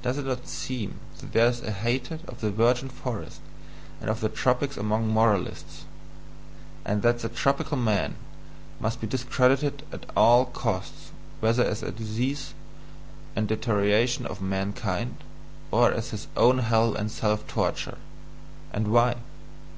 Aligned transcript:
Does 0.00 0.16
it 0.16 0.24
not 0.24 0.48
seem 0.48 0.98
that 1.20 1.34
there 1.34 1.44
is 1.46 1.60
a 1.60 1.72
hatred 1.72 2.22
of 2.26 2.40
the 2.40 2.50
virgin 2.50 2.88
forest 2.88 3.42
and 4.00 4.08
of 4.08 4.20
the 4.22 4.30
tropics 4.30 4.78
among 4.78 5.08
moralists? 5.08 5.84
And 6.86 7.02
that 7.02 7.18
the 7.18 7.28
"tropical 7.28 7.76
man" 7.76 8.14
must 8.80 8.98
be 9.02 9.06
discredited 9.06 9.82
at 9.92 10.06
all 10.16 10.46
costs, 10.46 11.10
whether 11.40 11.62
as 11.66 11.82
disease 11.82 12.54
and 13.36 13.46
deterioration 13.46 14.24
of 14.24 14.40
mankind, 14.40 15.16
or 15.70 15.92
as 15.92 16.12
his 16.12 16.28
own 16.34 16.60
hell 16.60 16.94
and 16.94 17.10
self 17.10 17.46
torture? 17.46 17.98
And 18.72 18.88
why? 18.88 19.16